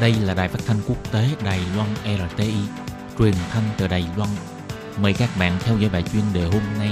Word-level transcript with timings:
Đây 0.00 0.14
là 0.24 0.34
đài 0.34 0.48
phát 0.48 0.58
thanh 0.66 0.76
quốc 0.88 1.12
tế 1.12 1.28
Đài 1.44 1.60
Loan 1.76 1.88
RTI, 2.04 2.54
truyền 3.18 3.34
thanh 3.50 3.62
từ 3.78 3.88
Đài 3.88 4.06
Loan. 4.16 4.30
Mời 5.02 5.12
các 5.12 5.28
bạn 5.38 5.52
theo 5.60 5.78
dõi 5.78 5.90
bài 5.90 6.04
chuyên 6.12 6.22
đề 6.34 6.44
hôm 6.44 6.62
nay. 6.78 6.90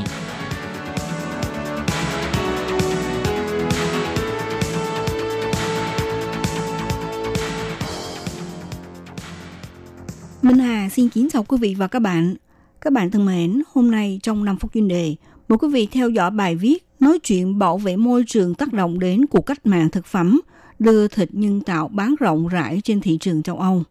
Minh 10.43 10.59
Hà 10.59 10.89
xin 10.89 11.09
kính 11.09 11.29
chào 11.33 11.45
quý 11.45 11.59
vị 11.61 11.75
và 11.79 11.87
các 11.87 11.99
bạn. 11.99 12.35
Các 12.81 12.93
bạn 12.93 13.11
thân 13.11 13.27
mến, 13.27 13.63
hôm 13.73 13.91
nay 13.91 14.21
trong 14.23 14.45
5 14.45 14.57
phút 14.59 14.75
chuyên 14.75 14.89
đề, 14.89 15.15
mời 15.49 15.59
quý 15.59 15.69
vị 15.69 15.89
theo 15.93 16.11
dõi 16.11 16.31
bài 16.31 16.57
viết 16.57 16.87
nói 17.01 17.19
chuyện 17.23 17.59
bảo 17.59 17.79
vệ 17.79 17.97
môi 17.97 18.25
trường 18.27 18.55
tác 18.55 18.73
động 18.73 18.99
đến 18.99 19.27
cuộc 19.27 19.47
cách 19.47 19.67
mạng 19.67 19.91
thực 19.91 20.07
phẩm, 20.07 20.41
đưa 20.79 21.09
thịt 21.09 21.29
nhân 21.33 21.61
tạo 21.61 21.89
bán 21.89 22.15
rộng 22.21 22.49
rãi 22.49 22.81
trên 22.85 23.01
thị 23.01 23.19
trường 23.21 23.43
châu 23.43 23.59
Âu. 23.59 23.83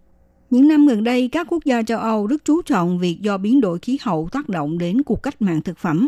Những 0.49 0.67
năm 0.67 0.87
gần 0.87 1.03
đây, 1.03 1.29
các 1.31 1.47
quốc 1.49 1.65
gia 1.65 1.81
châu 1.81 1.99
Âu 1.99 2.27
rất 2.27 2.45
chú 2.45 2.61
trọng 2.61 2.99
việc 2.99 3.21
do 3.21 3.37
biến 3.37 3.61
đổi 3.61 3.79
khí 3.79 3.97
hậu 4.01 4.29
tác 4.31 4.49
động 4.49 4.77
đến 4.77 5.03
cuộc 5.03 5.23
cách 5.23 5.41
mạng 5.41 5.61
thực 5.61 5.77
phẩm. 5.77 6.07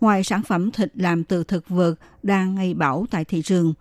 Ngoài 0.00 0.24
sản 0.24 0.42
phẩm 0.42 0.70
thịt 0.70 0.92
làm 0.94 1.24
từ 1.24 1.44
thực 1.44 1.68
vật 1.68 1.94
đang 2.22 2.54
ngay 2.54 2.74
bão 2.74 3.06
tại 3.10 3.24
thị 3.24 3.42
trường, 3.42 3.74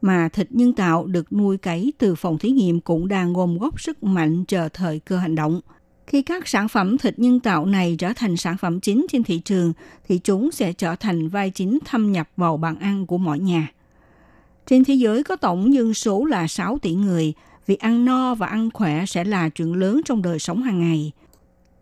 mà 0.00 0.28
thịt 0.28 0.48
nhân 0.50 0.72
tạo 0.72 1.06
được 1.06 1.32
nuôi 1.32 1.58
cấy 1.58 1.92
từ 1.98 2.14
phòng 2.14 2.38
thí 2.38 2.50
nghiệm 2.50 2.80
cũng 2.80 3.08
đang 3.08 3.32
gom 3.32 3.58
góp 3.58 3.80
sức 3.80 4.02
mạnh 4.02 4.44
chờ 4.44 4.68
thời 4.68 5.00
cơ 5.00 5.18
hành 5.18 5.34
động– 5.34 5.60
khi 6.08 6.22
các 6.22 6.48
sản 6.48 6.68
phẩm 6.68 6.98
thịt 6.98 7.18
nhân 7.18 7.40
tạo 7.40 7.66
này 7.66 7.96
trở 7.98 8.12
thành 8.16 8.36
sản 8.36 8.56
phẩm 8.56 8.80
chính 8.80 9.06
trên 9.12 9.22
thị 9.22 9.40
trường, 9.44 9.72
thì 10.08 10.18
chúng 10.18 10.50
sẽ 10.52 10.72
trở 10.72 10.96
thành 10.96 11.28
vai 11.28 11.50
chính 11.50 11.78
thâm 11.84 12.12
nhập 12.12 12.28
vào 12.36 12.56
bàn 12.56 12.78
ăn 12.78 13.06
của 13.06 13.18
mọi 13.18 13.38
nhà. 13.38 13.68
Trên 14.68 14.84
thế 14.84 14.94
giới 14.94 15.24
có 15.24 15.36
tổng 15.36 15.74
dân 15.74 15.94
số 15.94 16.24
là 16.24 16.46
6 16.46 16.78
tỷ 16.82 16.94
người, 16.94 17.32
việc 17.66 17.80
ăn 17.80 18.04
no 18.04 18.34
và 18.34 18.46
ăn 18.46 18.70
khỏe 18.74 19.06
sẽ 19.06 19.24
là 19.24 19.48
chuyện 19.48 19.74
lớn 19.74 20.00
trong 20.04 20.22
đời 20.22 20.38
sống 20.38 20.62
hàng 20.62 20.80
ngày. 20.80 21.12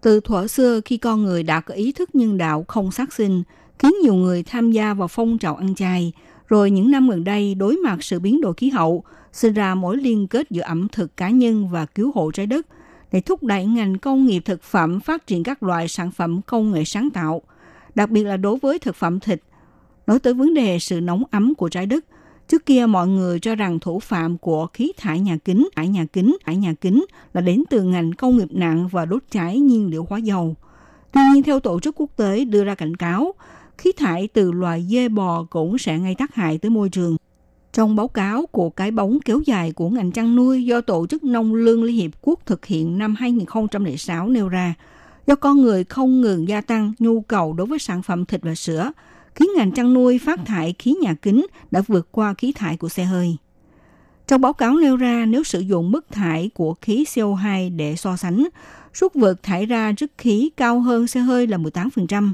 Từ 0.00 0.20
thuở 0.20 0.46
xưa 0.46 0.80
khi 0.84 0.96
con 0.96 1.22
người 1.22 1.42
đã 1.42 1.60
có 1.60 1.74
ý 1.74 1.92
thức 1.92 2.14
nhân 2.14 2.38
đạo 2.38 2.64
không 2.68 2.92
sát 2.92 3.12
sinh, 3.12 3.42
khiến 3.78 3.94
nhiều 4.02 4.14
người 4.14 4.42
tham 4.42 4.72
gia 4.72 4.94
vào 4.94 5.08
phong 5.08 5.38
trào 5.38 5.56
ăn 5.56 5.74
chay, 5.74 6.12
rồi 6.48 6.70
những 6.70 6.90
năm 6.90 7.08
gần 7.08 7.24
đây 7.24 7.54
đối 7.54 7.76
mặt 7.76 7.96
sự 8.00 8.20
biến 8.20 8.40
đổi 8.40 8.54
khí 8.54 8.68
hậu, 8.68 9.04
sinh 9.32 9.52
ra 9.52 9.74
mối 9.74 9.96
liên 9.96 10.26
kết 10.26 10.50
giữa 10.50 10.62
ẩm 10.62 10.88
thực 10.88 11.16
cá 11.16 11.30
nhân 11.30 11.68
và 11.68 11.86
cứu 11.86 12.12
hộ 12.14 12.30
trái 12.30 12.46
đất– 12.46 12.66
để 13.12 13.20
thúc 13.20 13.42
đẩy 13.42 13.66
ngành 13.66 13.98
công 13.98 14.26
nghiệp 14.26 14.42
thực 14.44 14.62
phẩm 14.62 15.00
phát 15.00 15.26
triển 15.26 15.42
các 15.42 15.62
loại 15.62 15.88
sản 15.88 16.10
phẩm 16.10 16.40
công 16.46 16.72
nghệ 16.72 16.84
sáng 16.84 17.10
tạo, 17.10 17.42
đặc 17.94 18.10
biệt 18.10 18.24
là 18.24 18.36
đối 18.36 18.58
với 18.58 18.78
thực 18.78 18.96
phẩm 18.96 19.20
thịt. 19.20 19.42
Nói 20.06 20.18
tới 20.18 20.34
vấn 20.34 20.54
đề 20.54 20.78
sự 20.78 21.00
nóng 21.00 21.22
ấm 21.30 21.54
của 21.54 21.68
trái 21.68 21.86
đất, 21.86 22.04
trước 22.48 22.66
kia 22.66 22.86
mọi 22.86 23.08
người 23.08 23.40
cho 23.40 23.54
rằng 23.54 23.78
thủ 23.78 24.00
phạm 24.00 24.38
của 24.38 24.66
khí 24.66 24.92
thải 24.96 25.20
nhà 25.20 25.36
kính, 25.44 25.68
thải 25.76 25.88
nhà 25.88 26.04
kính, 26.12 26.36
thải 26.44 26.56
nhà 26.56 26.74
kính 26.80 27.06
là 27.32 27.40
đến 27.40 27.62
từ 27.70 27.82
ngành 27.82 28.12
công 28.12 28.36
nghiệp 28.36 28.48
nặng 28.50 28.88
và 28.88 29.04
đốt 29.04 29.22
cháy 29.30 29.60
nhiên 29.60 29.90
liệu 29.90 30.06
hóa 30.08 30.18
dầu. 30.18 30.56
Tuy 31.12 31.20
nhiên, 31.34 31.42
theo 31.42 31.60
Tổ 31.60 31.80
chức 31.80 31.94
Quốc 31.98 32.10
tế 32.16 32.44
đưa 32.44 32.64
ra 32.64 32.74
cảnh 32.74 32.96
cáo, 32.96 33.34
khí 33.78 33.92
thải 33.96 34.28
từ 34.28 34.52
loài 34.52 34.86
dê 34.90 35.08
bò 35.08 35.46
cũng 35.50 35.78
sẽ 35.78 35.98
gây 35.98 36.14
tác 36.14 36.34
hại 36.34 36.58
tới 36.58 36.70
môi 36.70 36.88
trường. 36.88 37.16
Trong 37.72 37.96
báo 37.96 38.08
cáo 38.08 38.46
của 38.46 38.70
cái 38.70 38.90
bóng 38.90 39.18
kéo 39.24 39.40
dài 39.46 39.72
của 39.72 39.90
ngành 39.90 40.12
chăn 40.12 40.36
nuôi 40.36 40.64
do 40.64 40.80
Tổ 40.80 41.06
chức 41.06 41.24
Nông 41.24 41.54
lương 41.54 41.84
Liên 41.84 41.96
Hiệp 41.96 42.10
Quốc 42.20 42.40
thực 42.46 42.66
hiện 42.66 42.98
năm 42.98 43.14
2006 43.14 44.28
nêu 44.28 44.48
ra, 44.48 44.74
do 45.26 45.34
con 45.34 45.62
người 45.62 45.84
không 45.84 46.20
ngừng 46.20 46.48
gia 46.48 46.60
tăng 46.60 46.92
nhu 46.98 47.20
cầu 47.20 47.52
đối 47.52 47.66
với 47.66 47.78
sản 47.78 48.02
phẩm 48.02 48.24
thịt 48.24 48.40
và 48.42 48.54
sữa, 48.54 48.92
khiến 49.36 49.48
ngành 49.56 49.72
chăn 49.72 49.94
nuôi 49.94 50.18
phát 50.18 50.40
thải 50.46 50.74
khí 50.78 50.94
nhà 51.02 51.14
kính 51.14 51.46
đã 51.70 51.82
vượt 51.86 52.08
qua 52.12 52.34
khí 52.34 52.52
thải 52.52 52.76
của 52.76 52.88
xe 52.88 53.04
hơi. 53.04 53.36
Trong 54.26 54.40
báo 54.40 54.52
cáo 54.52 54.76
nêu 54.76 54.96
ra, 54.96 55.24
nếu 55.28 55.44
sử 55.44 55.60
dụng 55.60 55.90
mức 55.90 56.06
thải 56.12 56.50
của 56.54 56.74
khí 56.74 57.04
CO2 57.04 57.76
để 57.76 57.96
so 57.96 58.16
sánh, 58.16 58.48
suất 58.94 59.14
vượt 59.14 59.42
thải 59.42 59.66
ra 59.66 59.92
rất 59.92 60.10
khí 60.18 60.50
cao 60.56 60.80
hơn 60.80 61.06
xe 61.06 61.20
hơi 61.20 61.46
là 61.46 61.58
18%. 61.58 62.32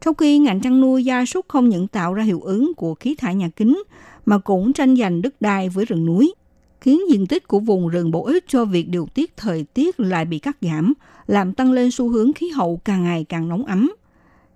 Trong 0.00 0.14
khi 0.14 0.38
ngành 0.38 0.60
chăn 0.60 0.80
nuôi 0.80 1.04
gia 1.04 1.24
súc 1.24 1.48
không 1.48 1.68
những 1.68 1.88
tạo 1.88 2.14
ra 2.14 2.22
hiệu 2.22 2.40
ứng 2.40 2.74
của 2.74 2.94
khí 2.94 3.14
thải 3.14 3.34
nhà 3.34 3.48
kính, 3.48 3.82
mà 4.26 4.38
cũng 4.38 4.72
tranh 4.72 4.96
giành 4.96 5.22
đất 5.22 5.34
đai 5.40 5.68
với 5.68 5.84
rừng 5.84 6.06
núi, 6.06 6.34
khiến 6.80 7.00
diện 7.10 7.26
tích 7.26 7.48
của 7.48 7.58
vùng 7.58 7.88
rừng 7.88 8.10
bổ 8.10 8.24
ích 8.24 8.44
cho 8.48 8.64
việc 8.64 8.88
điều 8.88 9.06
tiết 9.14 9.36
thời 9.36 9.64
tiết 9.64 10.00
lại 10.00 10.24
bị 10.24 10.38
cắt 10.38 10.56
giảm, 10.60 10.92
làm 11.26 11.54
tăng 11.54 11.72
lên 11.72 11.90
xu 11.90 12.08
hướng 12.08 12.32
khí 12.32 12.48
hậu 12.48 12.80
càng 12.84 13.04
ngày 13.04 13.24
càng 13.28 13.48
nóng 13.48 13.64
ấm. 13.64 13.92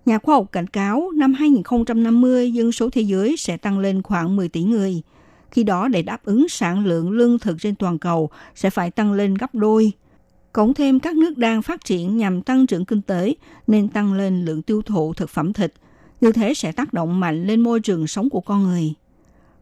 Nhà 0.07 0.19
khoa 0.19 0.35
học 0.35 0.45
cảnh 0.51 0.67
cáo 0.67 1.11
năm 1.15 1.33
2050 1.33 2.51
dân 2.51 2.71
số 2.71 2.89
thế 2.89 3.01
giới 3.01 3.37
sẽ 3.37 3.57
tăng 3.57 3.79
lên 3.79 4.01
khoảng 4.01 4.35
10 4.35 4.49
tỷ 4.49 4.63
người. 4.63 5.01
Khi 5.51 5.63
đó, 5.63 5.87
để 5.87 6.01
đáp 6.01 6.25
ứng 6.25 6.49
sản 6.49 6.85
lượng 6.85 7.11
lương 7.11 7.39
thực 7.39 7.57
trên 7.59 7.75
toàn 7.75 7.99
cầu 7.99 8.29
sẽ 8.55 8.69
phải 8.69 8.91
tăng 8.91 9.13
lên 9.13 9.35
gấp 9.35 9.55
đôi. 9.55 9.91
Cộng 10.53 10.73
thêm 10.73 10.99
các 10.99 11.15
nước 11.15 11.37
đang 11.37 11.61
phát 11.61 11.85
triển 11.85 12.17
nhằm 12.17 12.41
tăng 12.41 12.67
trưởng 12.67 12.85
kinh 12.85 13.01
tế, 13.01 13.35
nên 13.67 13.87
tăng 13.87 14.13
lên 14.13 14.45
lượng 14.45 14.61
tiêu 14.61 14.81
thụ 14.81 15.13
thực 15.13 15.29
phẩm 15.29 15.53
thịt. 15.53 15.73
Như 16.21 16.31
thế 16.31 16.53
sẽ 16.53 16.71
tác 16.71 16.93
động 16.93 17.19
mạnh 17.19 17.47
lên 17.47 17.61
môi 17.61 17.79
trường 17.79 18.07
sống 18.07 18.29
của 18.29 18.41
con 18.41 18.63
người. 18.63 18.93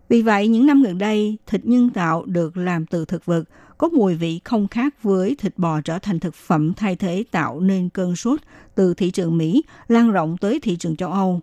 Vì 0.09 0.21
vậy, 0.21 0.47
những 0.47 0.65
năm 0.65 0.83
gần 0.83 0.97
đây, 0.97 1.37
thịt 1.47 1.65
nhân 1.65 1.89
tạo 1.89 2.25
được 2.25 2.57
làm 2.57 2.85
từ 2.85 3.05
thực 3.05 3.25
vật 3.25 3.43
có 3.77 3.89
mùi 3.89 4.15
vị 4.15 4.41
không 4.43 4.67
khác 4.67 5.03
với 5.03 5.35
thịt 5.35 5.53
bò 5.57 5.81
trở 5.81 5.99
thành 5.99 6.19
thực 6.19 6.35
phẩm 6.35 6.73
thay 6.73 6.95
thế 6.95 7.23
tạo 7.31 7.59
nên 7.59 7.89
cơn 7.89 8.15
sốt 8.15 8.39
từ 8.75 8.93
thị 8.93 9.11
trường 9.11 9.37
Mỹ 9.37 9.63
lan 9.87 10.11
rộng 10.11 10.37
tới 10.37 10.59
thị 10.59 10.75
trường 10.75 10.95
châu 10.95 11.11
Âu. 11.11 11.41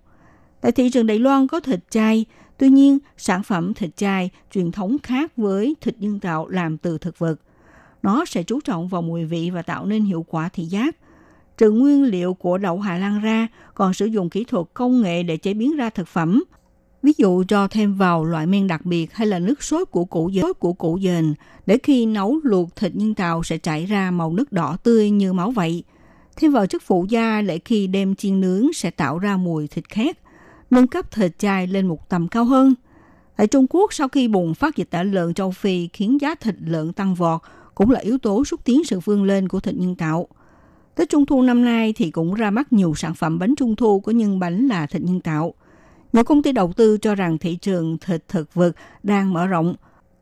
Tại 0.60 0.72
thị 0.72 0.90
trường 0.90 1.06
Đài 1.06 1.18
Loan 1.18 1.46
có 1.46 1.60
thịt 1.60 1.80
chay, 1.90 2.24
tuy 2.58 2.70
nhiên 2.70 2.98
sản 3.16 3.42
phẩm 3.42 3.74
thịt 3.74 3.96
chay 3.96 4.30
truyền 4.52 4.72
thống 4.72 4.96
khác 5.02 5.32
với 5.36 5.76
thịt 5.80 5.94
nhân 5.98 6.20
tạo 6.20 6.48
làm 6.48 6.78
từ 6.78 6.98
thực 6.98 7.18
vật. 7.18 7.36
Nó 8.02 8.24
sẽ 8.24 8.42
chú 8.42 8.60
trọng 8.60 8.88
vào 8.88 9.02
mùi 9.02 9.24
vị 9.24 9.50
và 9.50 9.62
tạo 9.62 9.86
nên 9.86 10.04
hiệu 10.04 10.24
quả 10.28 10.48
thị 10.48 10.64
giác. 10.64 10.96
Trừ 11.58 11.70
nguyên 11.70 12.04
liệu 12.04 12.34
của 12.34 12.58
đậu 12.58 12.80
Hà 12.80 12.98
Lan 12.98 13.20
ra, 13.20 13.48
còn 13.74 13.94
sử 13.94 14.06
dụng 14.06 14.30
kỹ 14.30 14.44
thuật 14.44 14.66
công 14.74 15.02
nghệ 15.02 15.22
để 15.22 15.36
chế 15.36 15.54
biến 15.54 15.76
ra 15.76 15.90
thực 15.90 16.08
phẩm– 16.08 16.44
Ví 17.02 17.12
dụ 17.16 17.44
cho 17.48 17.68
thêm 17.68 17.94
vào 17.94 18.24
loại 18.24 18.46
men 18.46 18.66
đặc 18.66 18.86
biệt 18.86 19.12
hay 19.12 19.26
là 19.26 19.38
nước 19.38 19.62
sốt 19.62 19.90
của 19.90 20.04
củ 20.04 20.30
dền, 20.34 20.44
của 20.58 20.72
củ 20.72 20.98
dền 21.02 21.34
để 21.66 21.78
khi 21.82 22.06
nấu 22.06 22.38
luộc 22.42 22.76
thịt 22.76 22.94
nhân 22.94 23.14
tạo 23.14 23.42
sẽ 23.42 23.58
chảy 23.58 23.86
ra 23.86 24.10
màu 24.10 24.32
nước 24.32 24.52
đỏ 24.52 24.76
tươi 24.82 25.10
như 25.10 25.32
máu 25.32 25.50
vậy. 25.50 25.84
Thêm 26.36 26.52
vào 26.52 26.66
chất 26.66 26.82
phụ 26.82 27.06
gia 27.08 27.42
để 27.42 27.60
khi 27.64 27.86
đem 27.86 28.14
chiên 28.14 28.40
nướng 28.40 28.72
sẽ 28.72 28.90
tạo 28.90 29.18
ra 29.18 29.36
mùi 29.36 29.68
thịt 29.68 29.88
khét, 29.88 30.18
nâng 30.70 30.86
cấp 30.86 31.10
thịt 31.10 31.38
chai 31.38 31.66
lên 31.66 31.86
một 31.86 32.08
tầm 32.08 32.28
cao 32.28 32.44
hơn. 32.44 32.74
Tại 33.36 33.46
Trung 33.46 33.66
Quốc, 33.70 33.92
sau 33.92 34.08
khi 34.08 34.28
bùng 34.28 34.54
phát 34.54 34.76
dịch 34.76 34.90
tả 34.90 35.02
lợn 35.02 35.34
châu 35.34 35.50
Phi 35.50 35.88
khiến 35.92 36.20
giá 36.20 36.34
thịt 36.34 36.54
lợn 36.60 36.92
tăng 36.92 37.14
vọt, 37.14 37.40
cũng 37.74 37.90
là 37.90 38.00
yếu 38.00 38.18
tố 38.18 38.44
xúc 38.44 38.60
tiến 38.64 38.84
sự 38.84 39.00
vươn 39.00 39.24
lên 39.24 39.48
của 39.48 39.60
thịt 39.60 39.74
nhân 39.74 39.94
tạo. 39.94 40.28
Tết 40.94 41.08
Trung 41.08 41.26
Thu 41.26 41.42
năm 41.42 41.64
nay 41.64 41.92
thì 41.92 42.10
cũng 42.10 42.34
ra 42.34 42.50
mắt 42.50 42.72
nhiều 42.72 42.94
sản 42.96 43.14
phẩm 43.14 43.38
bánh 43.38 43.54
Trung 43.56 43.76
Thu 43.76 44.00
có 44.00 44.12
nhân 44.12 44.38
bánh 44.38 44.68
là 44.68 44.86
thịt 44.86 45.02
nhân 45.02 45.20
tạo– 45.20 45.54
một 46.12 46.22
công 46.22 46.42
ty 46.42 46.52
đầu 46.52 46.72
tư 46.72 46.98
cho 46.98 47.14
rằng 47.14 47.38
thị 47.38 47.56
trường 47.56 47.98
thịt 47.98 48.28
thực 48.28 48.54
vật 48.54 48.72
đang 49.02 49.32
mở 49.32 49.46
rộng. 49.46 49.74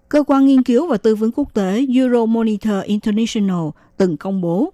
Cơ 0.09 0.23
quan 0.27 0.47
nghiên 0.47 0.63
cứu 0.63 0.87
và 0.87 0.97
tư 0.97 1.15
vấn 1.15 1.31
quốc 1.37 1.55
tế 1.55 1.87
Euromonitor 1.95 2.85
International 2.85 3.69
từng 3.97 4.17
công 4.17 4.41
bố 4.41 4.73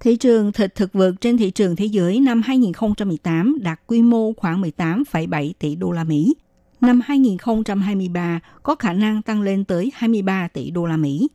thị 0.00 0.16
trường 0.16 0.52
thịt 0.52 0.74
thực 0.74 0.92
vật 0.92 1.12
trên 1.20 1.36
thị 1.36 1.50
trường 1.50 1.76
thế 1.76 1.84
giới 1.84 2.20
năm 2.20 2.42
2018 2.42 3.58
đạt 3.62 3.80
quy 3.86 4.02
mô 4.02 4.32
khoảng 4.32 4.62
18,7 4.62 5.52
tỷ 5.58 5.76
đô 5.76 5.90
la 5.90 6.04
Mỹ. 6.04 6.34
Năm 6.80 7.00
2023 7.04 8.40
có 8.62 8.74
khả 8.74 8.92
năng 8.92 9.22
tăng 9.22 9.42
lên 9.42 9.64
tới 9.64 9.92
23 9.94 10.48
tỷ 10.48 10.70
đô 10.70 10.86
la 10.86 10.96
Mỹ. 10.96 11.28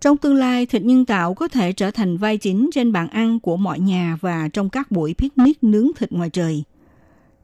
Trong 0.00 0.16
tương 0.16 0.34
lai, 0.34 0.66
thịt 0.66 0.82
nhân 0.82 1.04
tạo 1.04 1.34
có 1.34 1.48
thể 1.48 1.72
trở 1.72 1.90
thành 1.90 2.16
vai 2.16 2.36
chính 2.36 2.70
trên 2.72 2.92
bàn 2.92 3.08
ăn 3.08 3.40
của 3.40 3.56
mọi 3.56 3.80
nhà 3.80 4.18
và 4.20 4.48
trong 4.52 4.70
các 4.70 4.90
buổi 4.90 5.14
picnic 5.18 5.64
nướng 5.64 5.88
thịt 5.98 6.12
ngoài 6.12 6.30
trời. 6.30 6.64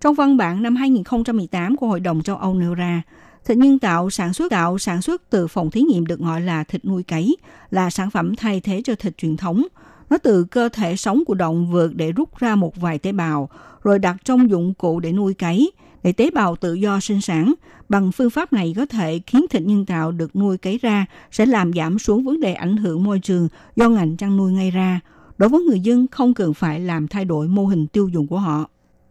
Trong 0.04 0.14
văn 0.14 0.36
bản 0.36 0.62
năm 0.62 0.76
2018 0.76 1.76
của 1.76 1.86
Hội 1.86 2.00
đồng 2.00 2.22
châu 2.22 2.36
Âu 2.36 2.54
nêu 2.54 2.74
ra, 2.74 3.02
thịt 3.44 3.58
nhân 3.58 3.78
tạo 3.78 4.10
sản 4.10 4.32
xuất 4.32 4.50
tạo 4.50 4.78
sản 4.78 5.02
xuất 5.02 5.30
từ 5.30 5.46
phòng 5.46 5.70
thí 5.70 5.82
nghiệm 5.82 6.06
được 6.06 6.20
gọi 6.20 6.40
là 6.40 6.64
thịt 6.64 6.84
nuôi 6.84 7.02
cấy, 7.02 7.36
là 7.70 7.90
sản 7.90 8.10
phẩm 8.10 8.36
thay 8.36 8.60
thế 8.60 8.82
cho 8.84 8.94
thịt 8.94 9.18
truyền 9.18 9.36
thống. 9.36 9.66
Nó 10.10 10.18
từ 10.18 10.44
cơ 10.44 10.68
thể 10.68 10.96
sống 10.96 11.24
của 11.26 11.34
động 11.34 11.72
vật 11.72 11.90
để 11.94 12.12
rút 12.12 12.38
ra 12.38 12.54
một 12.54 12.76
vài 12.76 12.98
tế 12.98 13.12
bào, 13.12 13.48
rồi 13.82 13.98
đặt 13.98 14.16
trong 14.24 14.50
dụng 14.50 14.74
cụ 14.74 15.00
để 15.00 15.12
nuôi 15.12 15.34
cấy, 15.34 15.70
để 16.02 16.12
tế 16.12 16.30
bào 16.30 16.56
tự 16.56 16.74
do 16.74 17.00
sinh 17.00 17.20
sản. 17.20 17.54
Bằng 17.88 18.12
phương 18.12 18.30
pháp 18.30 18.52
này 18.52 18.74
có 18.76 18.86
thể 18.86 19.20
khiến 19.26 19.46
thịt 19.50 19.62
nhân 19.62 19.86
tạo 19.86 20.12
được 20.12 20.36
nuôi 20.36 20.58
cấy 20.58 20.78
ra 20.78 21.06
sẽ 21.30 21.46
làm 21.46 21.72
giảm 21.72 21.98
xuống 21.98 22.24
vấn 22.24 22.40
đề 22.40 22.54
ảnh 22.54 22.76
hưởng 22.76 23.04
môi 23.04 23.20
trường 23.20 23.48
do 23.76 23.88
ngành 23.88 24.16
chăn 24.16 24.36
nuôi 24.36 24.56
gây 24.56 24.70
ra. 24.70 25.00
Đối 25.38 25.48
với 25.48 25.60
người 25.60 25.80
dân 25.80 26.06
không 26.10 26.34
cần 26.34 26.54
phải 26.54 26.80
làm 26.80 27.08
thay 27.08 27.24
đổi 27.24 27.48
mô 27.48 27.66
hình 27.66 27.86
tiêu 27.86 28.08
dùng 28.08 28.26
của 28.26 28.38
họ. 28.38 28.68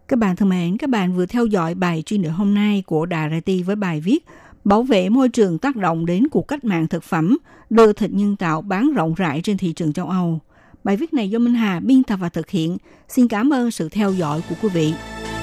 Các 0.08 0.18
bạn 0.18 0.36
thân 0.36 0.48
mến, 0.48 0.78
các 0.78 0.90
bạn 0.90 1.16
vừa 1.16 1.26
theo 1.26 1.46
dõi 1.46 1.74
bài 1.74 2.02
chuyên 2.06 2.22
đề 2.22 2.28
hôm 2.28 2.54
nay 2.54 2.82
của 2.86 3.06
Đà 3.06 3.28
Ra 3.28 3.40
Ti 3.40 3.62
với 3.62 3.76
bài 3.76 4.00
viết 4.00 4.24
Bảo 4.64 4.82
vệ 4.82 5.08
môi 5.08 5.28
trường 5.28 5.58
tác 5.58 5.76
động 5.76 6.06
đến 6.06 6.28
cuộc 6.28 6.48
cách 6.48 6.64
mạng 6.64 6.88
thực 6.88 7.02
phẩm, 7.02 7.38
đưa 7.70 7.92
thịt 7.92 8.10
nhân 8.10 8.36
tạo 8.36 8.62
bán 8.62 8.94
rộng 8.94 9.14
rãi 9.14 9.40
trên 9.44 9.56
thị 9.56 9.72
trường 9.72 9.92
châu 9.92 10.08
Âu. 10.08 10.40
Bài 10.84 10.96
viết 10.96 11.14
này 11.14 11.30
do 11.30 11.38
Minh 11.38 11.54
Hà 11.54 11.80
biên 11.80 12.02
tập 12.02 12.18
và 12.22 12.28
thực 12.28 12.50
hiện. 12.50 12.76
Xin 13.08 13.28
cảm 13.28 13.50
ơn 13.50 13.70
sự 13.70 13.88
theo 13.88 14.12
dõi 14.12 14.42
của 14.48 14.54
quý 14.62 14.68
vị. 14.68 14.94